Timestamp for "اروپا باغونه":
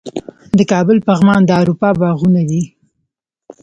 1.61-2.41